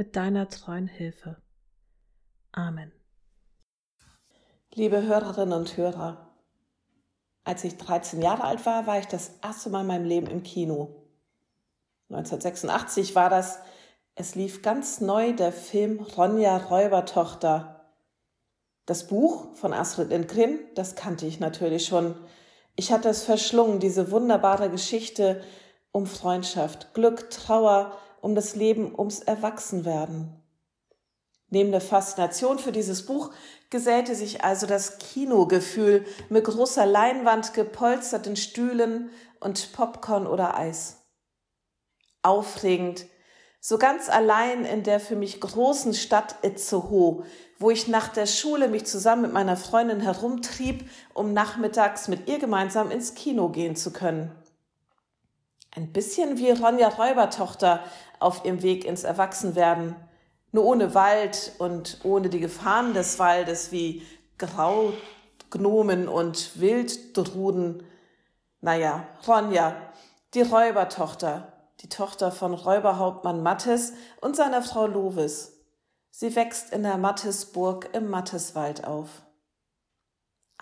[0.00, 1.36] mit deiner treuen Hilfe.
[2.52, 2.90] Amen.
[4.72, 6.30] Liebe Hörerinnen und Hörer,
[7.44, 10.42] als ich 13 Jahre alt war, war ich das erste Mal in meinem Leben im
[10.42, 11.04] Kino.
[12.08, 13.58] 1986 war das,
[14.14, 17.92] es lief ganz neu der Film Ronja Räubertochter.
[18.86, 22.14] Das Buch von Astrid Lindgren, das kannte ich natürlich schon.
[22.74, 25.44] Ich hatte es verschlungen, diese wunderbare Geschichte
[25.92, 30.40] um Freundschaft, Glück, Trauer, um das Leben, ums Erwachsenwerden.
[31.50, 33.30] Neben der Faszination für dieses Buch
[33.70, 39.10] gesellte sich also das Kinogefühl mit großer Leinwand, gepolsterten Stühlen
[39.40, 40.98] und Popcorn oder Eis.
[42.22, 43.06] Aufregend,
[43.60, 47.24] so ganz allein in der für mich großen Stadt Itzehoe,
[47.58, 52.38] wo ich nach der Schule mich zusammen mit meiner Freundin herumtrieb, um nachmittags mit ihr
[52.38, 54.32] gemeinsam ins Kino gehen zu können.
[55.76, 57.84] Ein bisschen wie Ronja Räubertochter
[58.20, 59.96] auf ihrem Weg ins Erwachsenwerden.
[60.52, 64.02] Nur ohne Wald und ohne die Gefahren des Waldes wie
[64.38, 67.82] Graugnomen und Wilddruden.
[68.60, 69.74] Naja, Ronja,
[70.34, 75.56] die Räubertochter, die Tochter von Räuberhauptmann Mattes und seiner Frau Lovis.
[76.10, 79.08] Sie wächst in der Mattesburg im Matteswald auf.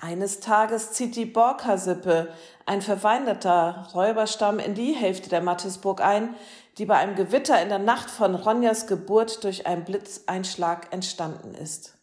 [0.00, 2.32] Eines Tages zieht die Borka-Sippe,
[2.66, 6.36] ein verweindeter Räuberstamm, in die Hälfte der Mattesburg ein,
[6.78, 11.98] die bei einem Gewitter in der Nacht von Ronjas Geburt durch einen Blitzeinschlag entstanden ist.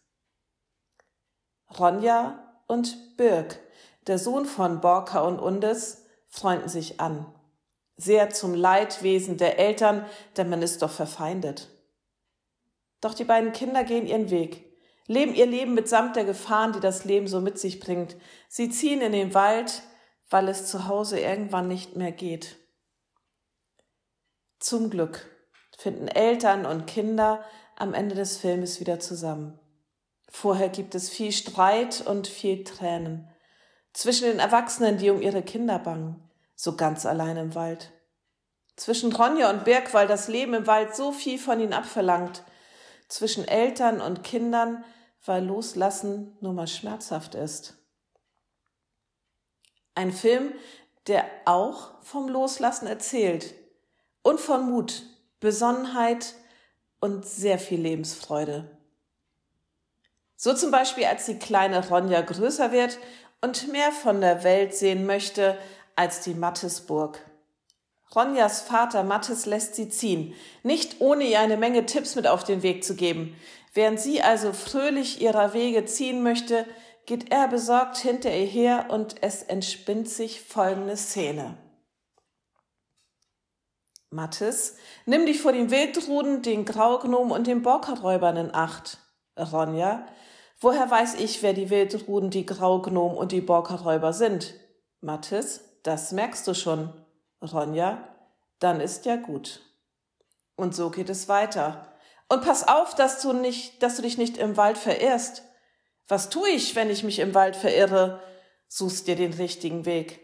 [1.78, 3.60] Ronja und Birk,
[4.06, 7.24] der Sohn von Borka und Undes, freunden sich an.
[7.96, 10.04] Sehr zum Leidwesen der Eltern,
[10.36, 11.70] denn man ist doch verfeindet.
[13.00, 14.65] Doch die beiden Kinder gehen ihren Weg
[15.06, 18.16] leben ihr Leben mitsamt der Gefahren, die das Leben so mit sich bringt.
[18.48, 19.82] Sie ziehen in den Wald,
[20.30, 22.56] weil es zu Hause irgendwann nicht mehr geht.
[24.58, 25.30] Zum Glück
[25.76, 27.44] finden Eltern und Kinder
[27.76, 29.58] am Ende des Filmes wieder zusammen.
[30.28, 33.28] Vorher gibt es viel Streit und viel Tränen.
[33.92, 36.22] Zwischen den Erwachsenen, die um ihre Kinder bangen,
[36.54, 37.92] so ganz allein im Wald.
[38.76, 42.42] Zwischen Ronja und Birk, weil das Leben im Wald so viel von ihnen abverlangt.
[43.08, 44.84] Zwischen Eltern und Kindern,
[45.24, 47.74] weil Loslassen nur mal schmerzhaft ist.
[49.94, 50.52] Ein Film,
[51.06, 53.54] der auch vom Loslassen erzählt
[54.22, 55.04] und von Mut,
[55.40, 56.34] Besonnenheit
[57.00, 58.76] und sehr viel Lebensfreude.
[60.36, 62.98] So zum Beispiel, als die kleine Ronja größer wird
[63.40, 65.58] und mehr von der Welt sehen möchte
[65.94, 67.24] als die Mattesburg.
[68.14, 72.62] Ronjas Vater Mattes lässt sie ziehen, nicht ohne ihr eine Menge Tipps mit auf den
[72.62, 73.36] Weg zu geben.
[73.74, 76.66] Während sie also fröhlich ihrer Wege ziehen möchte,
[77.04, 81.56] geht er besorgt hinter ihr her und es entspinnt sich folgende Szene.
[84.10, 88.98] Mattes, nimm dich vor den Wildruden, den Graugnomen und den Borkerräubern in Acht.
[89.36, 90.06] Ronja,
[90.60, 94.54] woher weiß ich, wer die Wildruden, die Graugnomen und die Borkerräuber sind?
[95.00, 96.92] Mattes, das merkst du schon.
[97.42, 98.08] Ronja,
[98.58, 99.62] dann ist ja gut.
[100.56, 101.92] Und so geht es weiter.
[102.28, 105.42] Und pass auf, dass du nicht, dass du dich nicht im Wald verirrst.
[106.08, 108.22] Was tue ich, wenn ich mich im Wald verirre?
[108.68, 110.20] Suchst dir den richtigen Weg.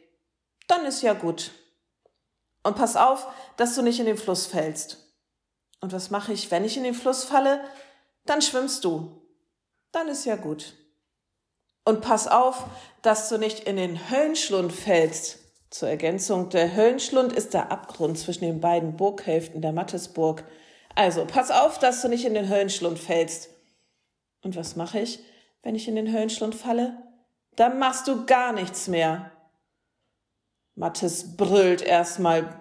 [0.69, 1.53] Dann ist ja gut.
[2.63, 4.99] Und pass auf, dass du nicht in den Fluss fällst.
[5.81, 7.63] Und was mache ich, wenn ich in den Fluss falle?
[8.25, 9.21] Dann schwimmst du.
[9.91, 10.75] Dann ist ja gut.
[11.85, 12.65] Und pass auf,
[13.03, 15.41] dass du nicht in den Höllenschlund fällst.
[15.73, 20.45] Zur Ergänzung, der Höllenschlund ist der Abgrund zwischen den beiden Burghälften der Mattesburg.
[20.95, 23.49] Also, pass auf, dass du nicht in den Höllenschlund fällst.
[24.43, 25.21] Und was mache ich,
[25.63, 27.03] wenn ich in den Höllenschlund falle?
[27.57, 29.31] Dann machst du gar nichts mehr.
[30.75, 32.61] Mattes brüllt erstmal.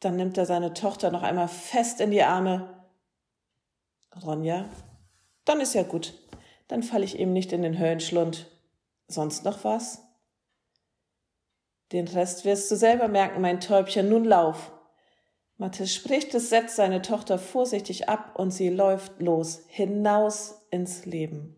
[0.00, 2.84] Dann nimmt er seine Tochter noch einmal fest in die Arme.
[4.22, 4.68] Ronja,
[5.46, 6.12] dann ist ja gut.
[6.68, 8.46] Dann falle ich eben nicht in den Höllenschlund.
[9.08, 10.02] Sonst noch was?
[11.92, 14.08] Den Rest wirst du selber merken, mein Täubchen.
[14.08, 14.72] Nun lauf.
[15.56, 21.56] Mathis spricht es, setzt seine Tochter vorsichtig ab und sie läuft los, hinaus ins Leben.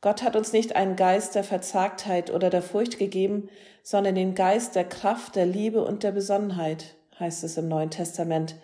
[0.00, 3.48] Gott hat uns nicht einen Geist der Verzagtheit oder der Furcht gegeben,
[3.82, 8.56] sondern den Geist der Kraft, der Liebe und der Besonnenheit, heißt es im Neuen Testament.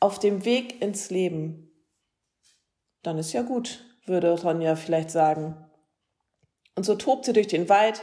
[0.00, 1.70] auf dem Weg ins Leben.
[3.04, 5.56] Dann ist ja gut, würde Ronja vielleicht sagen.
[6.74, 8.02] Und so tobt sie durch den Wald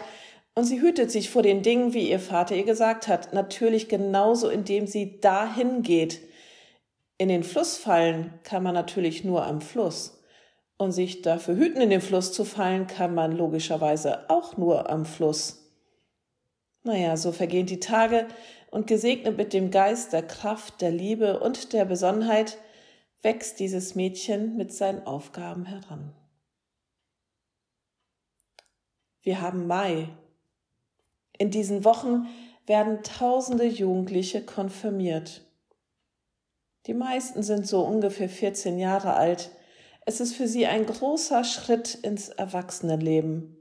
[0.60, 4.50] und sie hütet sich vor den Dingen, wie ihr Vater ihr gesagt hat, natürlich genauso,
[4.50, 6.20] indem sie dahin geht.
[7.18, 10.22] In den Fluss fallen kann man natürlich nur am Fluss.
[10.76, 15.06] Und sich dafür hüten, in den Fluss zu fallen, kann man logischerweise auch nur am
[15.06, 15.66] Fluss.
[16.84, 18.28] Naja, so vergehen die Tage
[18.70, 22.58] und gesegnet mit dem Geist der Kraft, der Liebe und der Besonnenheit
[23.22, 26.14] wächst dieses Mädchen mit seinen Aufgaben heran.
[29.22, 30.10] Wir haben Mai.
[31.40, 32.28] In diesen Wochen
[32.68, 35.48] werden tausende Jugendliche konfirmiert.
[36.86, 39.50] Die meisten sind so ungefähr 14 Jahre alt.
[40.06, 43.56] Es ist für sie ein großer Schritt ins Erwachsenenleben.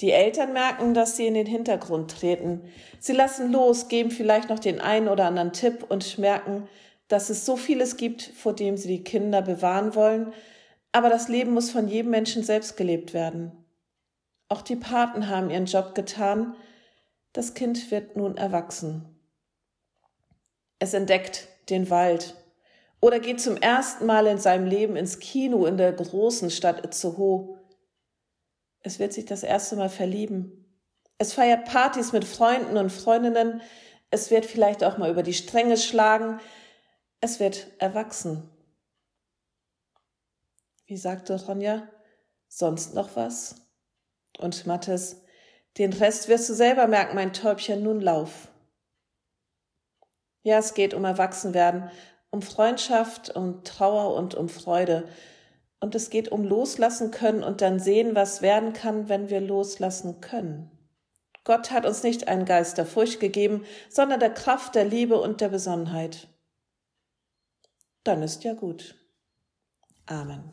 [0.00, 2.60] Die Eltern merken, dass sie in den Hintergrund treten.
[3.00, 6.68] Sie lassen los, geben vielleicht noch den einen oder anderen Tipp und merken,
[7.08, 10.34] dass es so vieles gibt, vor dem sie die Kinder bewahren wollen,
[10.92, 13.65] aber das Leben muss von jedem Menschen selbst gelebt werden.
[14.48, 16.56] Auch die Paten haben ihren Job getan.
[17.32, 19.18] Das Kind wird nun erwachsen.
[20.78, 22.34] Es entdeckt den Wald
[23.00, 27.58] oder geht zum ersten Mal in seinem Leben ins Kino in der großen Stadt Itzehoe.
[28.80, 30.64] Es wird sich das erste Mal verlieben.
[31.18, 33.60] Es feiert Partys mit Freunden und Freundinnen.
[34.10, 36.40] Es wird vielleicht auch mal über die Stränge schlagen.
[37.20, 38.48] Es wird erwachsen.
[40.86, 41.88] Wie sagte Ronja?
[42.48, 43.65] Sonst noch was?
[44.38, 45.22] Und Mattes,
[45.78, 48.48] den Rest wirst du selber merken, mein Täubchen, nun lauf.
[50.42, 51.90] Ja, es geht um Erwachsenwerden,
[52.30, 55.08] um Freundschaft, um Trauer und um Freude.
[55.80, 60.20] Und es geht um loslassen können und dann sehen, was werden kann, wenn wir loslassen
[60.20, 60.70] können.
[61.44, 65.40] Gott hat uns nicht einen Geist der Furcht gegeben, sondern der Kraft, der Liebe und
[65.40, 66.28] der Besonnenheit.
[68.04, 68.96] Dann ist ja gut.
[70.06, 70.52] Amen.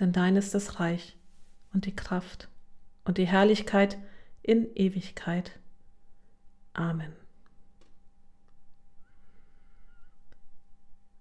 [0.00, 1.16] denn dein ist das Reich
[1.72, 2.48] und die Kraft
[3.04, 3.98] und die Herrlichkeit
[4.42, 5.58] in Ewigkeit.
[6.72, 7.12] Amen.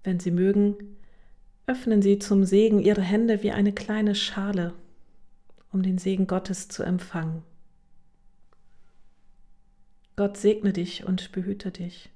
[0.04, 0.98] Wenn Sie mögen,
[1.66, 4.74] öffnen Sie zum Segen Ihre Hände wie eine kleine Schale,
[5.72, 7.44] um den Segen Gottes zu empfangen.
[10.16, 12.12] Gott segne dich und behüte dich.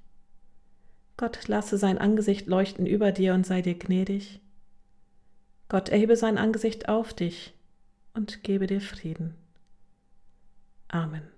[1.16, 4.40] Gott lasse sein Angesicht leuchten über dir und sei dir gnädig.
[5.68, 7.52] Gott erhebe sein Angesicht auf dich
[8.14, 9.34] und gebe dir Frieden.
[10.88, 11.37] Amen.